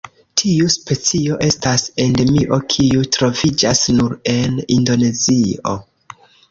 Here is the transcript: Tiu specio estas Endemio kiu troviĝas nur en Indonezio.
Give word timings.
Tiu 0.41 0.69
specio 0.75 1.37
estas 1.49 1.85
Endemio 2.05 2.61
kiu 2.75 3.07
troviĝas 3.19 3.87
nur 4.01 4.21
en 4.39 4.61
Indonezio. 4.81 5.81